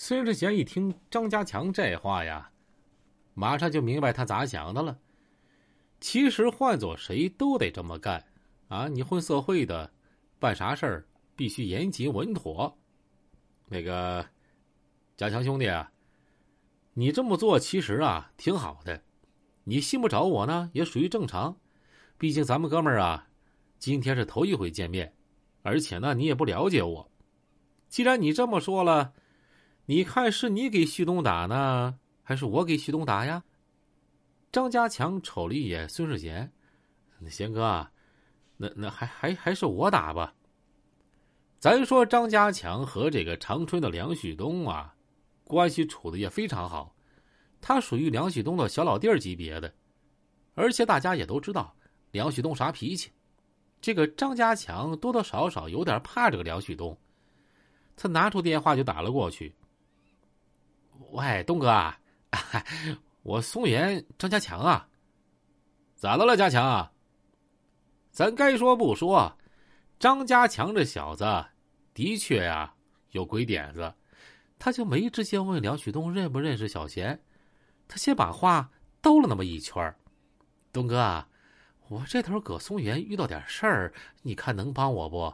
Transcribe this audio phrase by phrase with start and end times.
[0.00, 2.48] 孙世贤一听张家强这话呀，
[3.34, 4.96] 马上就明白他咋想的了。
[5.98, 8.24] 其实换做谁都得这么干，
[8.68, 9.90] 啊，你混社会的，
[10.38, 12.78] 办啥事儿必须严谨稳妥。
[13.66, 14.24] 那个，
[15.16, 15.90] 家强兄弟啊，
[16.94, 19.02] 你这么做其实啊挺好的，
[19.64, 21.58] 你信不着我呢也属于正常，
[22.16, 23.26] 毕竟咱们哥们儿啊，
[23.80, 25.12] 今天是头一回见面，
[25.62, 27.10] 而且呢你也不了解我。
[27.88, 29.12] 既然你这么说了。
[29.90, 33.42] 你看，是你给旭东打呢，还是我给旭东打呀？
[34.52, 36.52] 张家强瞅了一眼孙世贤，
[37.30, 37.88] 贤哥，
[38.58, 40.34] 那那还还还是我打吧。
[41.58, 44.94] 咱说张家强和这个长春的梁旭东啊，
[45.44, 46.94] 关系处的也非常好，
[47.58, 49.72] 他属于梁旭东的小老弟儿级别的，
[50.54, 51.74] 而且大家也都知道
[52.10, 53.10] 梁旭东啥脾气，
[53.80, 56.94] 这个张家强多多少少有点怕这个梁旭东，
[57.96, 59.50] 他拿出电话就打了过去。
[61.10, 61.98] 喂，东哥啊，
[63.22, 64.88] 我松原张家强啊，
[65.96, 66.64] 咋的了，家强？
[66.64, 66.92] 啊？
[68.10, 69.38] 咱该说不说，
[69.98, 71.24] 张家强这小子
[71.94, 72.74] 的确呀
[73.10, 73.94] 有鬼点子，
[74.58, 77.22] 他就没直接问梁旭东认不认识小贤，
[77.86, 78.70] 他先把话
[79.00, 79.94] 兜了那么一圈
[80.72, 81.28] 东哥啊，
[81.88, 83.92] 我这头搁松原遇到点事儿，
[84.22, 85.32] 你看能帮我不？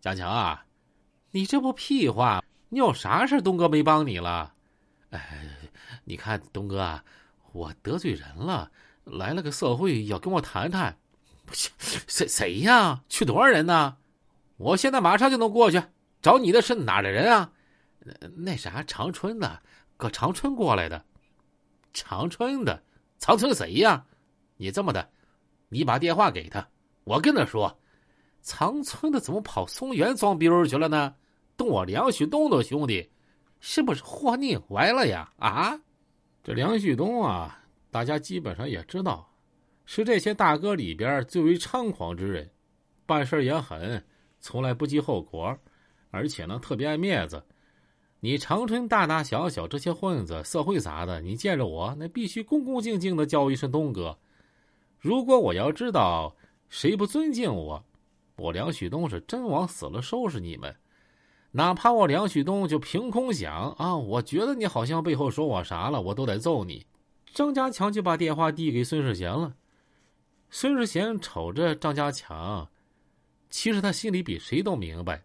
[0.00, 0.64] 家强啊，
[1.32, 4.54] 你这不屁话，你有啥事东哥没帮你了？
[5.16, 5.48] 哎，
[6.04, 7.04] 你看东哥啊，
[7.52, 8.70] 我得罪人了，
[9.04, 10.96] 来了个社会要跟我谈谈，
[11.44, 11.72] 不行，
[12.06, 13.02] 谁谁呀？
[13.08, 13.96] 去多少人呢？
[14.56, 15.82] 我现在马上就能过去
[16.22, 17.52] 找你的是哪的人啊？
[18.36, 19.62] 那啥，长春的，
[19.96, 21.04] 搁长春过来的，
[21.92, 22.82] 长春的，
[23.18, 24.04] 长春谁呀？
[24.56, 25.10] 你这么的，
[25.68, 26.66] 你把电话给他，
[27.04, 27.78] 我跟他说，
[28.42, 31.14] 长春的怎么跑松原装逼去了呢？
[31.56, 33.10] 动我梁旭东的兄弟。
[33.60, 35.32] 是不是活腻歪了呀？
[35.38, 35.80] 啊，
[36.42, 39.32] 这梁旭东啊，大家基本上也知道，
[39.84, 42.50] 是这些大哥里边最为猖狂之人，
[43.06, 44.04] 办事也狠，
[44.40, 45.58] 从来不计后果，
[46.10, 47.42] 而且呢特别爱面子。
[48.20, 54.18] 你长春大大小小这些混子，社会啥的，你见着我那必须恭恭敬敬的叫一声东哥。
[54.98, 56.34] 如果我要知道
[56.68, 57.84] 谁不尊敬我，
[58.36, 60.74] 我梁旭东是真往死了收拾你们。
[61.56, 66.84] 哪怕我梁旭东就凭空想啊，我觉得你好像背后说我啥了，我都得揍你。
[67.32, 69.54] 张家强就把电话递给孙世贤了。
[70.50, 72.68] 孙世贤瞅着张家强，
[73.48, 75.24] 其实他心里比谁都明白，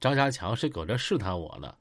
[0.00, 1.74] 张家强是搁这试探我呢。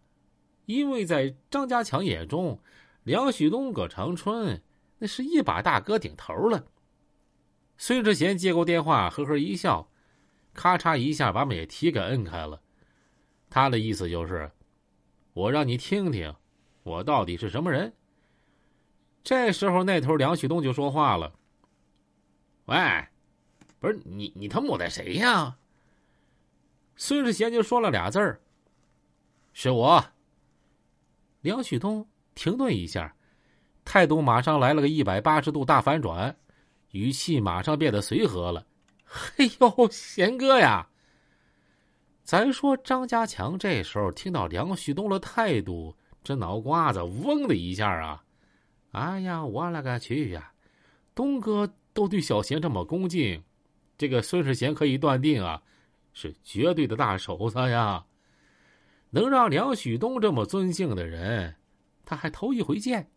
[0.65, 2.59] 因为在张家强眼中，
[3.03, 4.61] 梁旭东搁长春
[4.97, 6.65] 那是一把大哥顶头了。
[7.77, 9.87] 孙世贤接过电话，呵呵一笑，
[10.53, 12.59] 咔嚓一下把美提给摁开了。
[13.49, 14.49] 他的意思就是，
[15.33, 16.33] 我让你听听，
[16.83, 17.93] 我到底是什么人。
[19.23, 21.33] 这时候，那头梁旭东就说话了
[22.65, 22.77] ：“喂，
[23.79, 25.57] 不是你，你他母的谁呀？”
[26.95, 28.41] 孙世贤就说了俩字儿
[29.53, 30.03] ：“是我。”
[31.41, 33.15] 梁旭东停顿一下，
[33.85, 36.37] 态度马上来了个一百八十度大反转，
[36.91, 38.65] 语气马上变得随和了
[39.03, 40.88] ：“嘿 呦，贤哥呀！”
[42.29, 48.23] 咱说张家强这时候听到梁旭东的态度，这脑瓜子嗡的一下啊！
[48.91, 50.51] 哎呀，我勒个去呀！
[51.15, 53.43] 东哥都对小贤这么恭敬，
[53.97, 55.59] 这个孙世贤可以断定啊，
[56.13, 58.05] 是绝对的大手子呀！
[59.09, 61.55] 能让梁旭东这么尊敬的人，
[62.05, 63.09] 他还头一回见，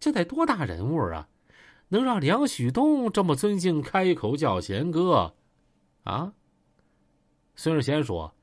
[0.00, 1.28] 这得多大人物啊！
[1.86, 5.36] 能让梁旭东这么尊敬，开口叫贤哥，
[6.02, 6.32] 啊？
[7.54, 8.35] 孙世贤说。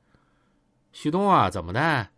[0.94, 2.08] 旭东啊，怎么的？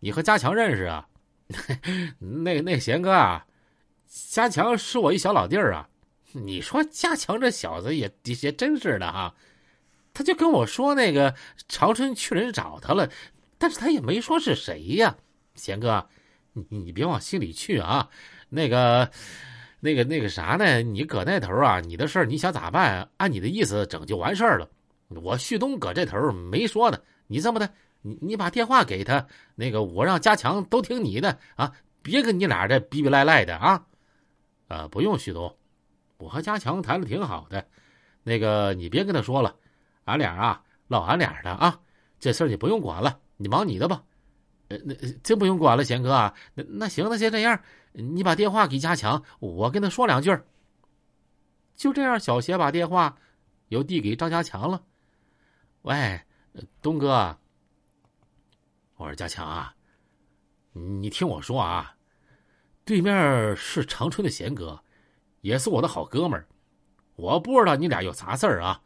[0.00, 1.06] 你和家强认识啊？
[2.18, 3.46] 那那贤哥啊，
[4.08, 5.86] 家强是我一小老弟儿啊。
[6.32, 9.34] 你说家强这小子也也真是的哈，
[10.14, 11.34] 他就跟我说那个
[11.68, 13.10] 长春去人找他了，
[13.58, 15.14] 但是他也没说是谁呀。
[15.54, 16.08] 贤哥，
[16.54, 18.08] 你你别往心里去啊。
[18.48, 19.10] 那个
[19.80, 20.80] 那个那个啥呢？
[20.80, 23.06] 你搁那头啊，你的事儿你想咋办？
[23.18, 24.66] 按你的意思整就完事儿了。
[25.08, 27.70] 我旭东搁这头没说的，你这么的。
[28.02, 33.86] 你你把电话给他，那个我让家强都听你的啊，别跟你俩这逼逼赖赖的啊，
[34.68, 35.56] 啊不用旭东，
[36.18, 37.66] 我和家强谈的挺好的，
[38.22, 39.56] 那个你别跟他说了，
[40.04, 41.80] 俺俩啊唠俺俩的啊，
[42.20, 44.04] 这事儿你不用管了，你忙你的吧，
[44.68, 47.60] 呃那真不用管了，贤哥啊，那那行，那先这样，
[47.92, 50.36] 你把电话给家强，我跟他说两句。
[51.74, 53.16] 就这样，小邪把电话
[53.68, 54.82] 又递给张家强了，
[55.82, 56.20] 喂，
[56.82, 57.38] 东哥。
[58.98, 59.72] 我说：“家强啊，
[60.72, 61.94] 你听我说啊，
[62.84, 64.78] 对面是长春的贤哥，
[65.40, 66.46] 也是我的好哥们儿。
[67.14, 68.82] 我不知道你俩有啥事儿啊，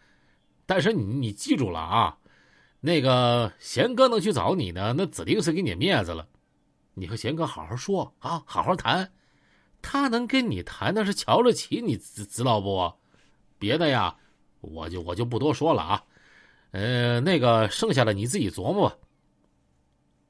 [0.67, 2.19] 但是你你记住了啊，
[2.81, 6.29] 那个贤哥能去找你呢，那指定是给你面子了。
[6.93, 9.11] 你和贤哥好好说啊，好好谈。
[9.81, 12.93] 他能跟你谈，那是瞧得起你，知知道不？
[13.58, 14.15] 别的呀，
[14.61, 16.05] 我就我就不多说了啊。
[16.73, 18.97] 呃，那个剩下的你自己琢磨吧。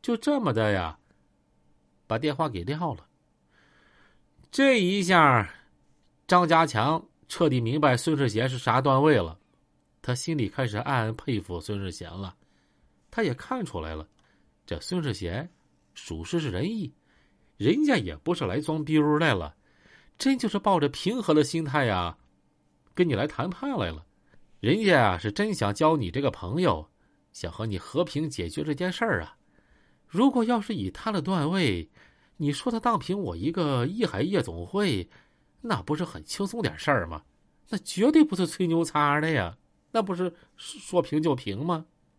[0.02, 0.98] 就这么的呀，
[2.06, 3.06] 把电话给撂了。
[4.50, 5.48] 这一下，
[6.26, 9.38] 张家强彻底明白孙世贤是啥段位了。
[10.02, 12.36] 他心里开始暗暗佩服孙世贤了。
[13.10, 14.08] 他也看出来了，
[14.66, 15.48] 这孙世贤
[15.94, 16.92] 属实是仁义。
[17.56, 19.54] 人家也不是来装逼来了，
[20.18, 22.18] 真就是抱着平和的心态呀，
[22.92, 24.04] 跟你来谈判来了。
[24.58, 26.90] 人家啊是真想交你这个朋友，
[27.32, 29.36] 想和你和平解决这件事儿啊。
[30.12, 31.88] 如果要是以他的段位，
[32.36, 35.08] 你说他当平我一个艺海夜总会，
[35.62, 37.22] 那不是很轻松点事儿吗？
[37.70, 39.56] 那绝对不是吹牛叉的呀，
[39.92, 41.86] 那不是说平就平吗？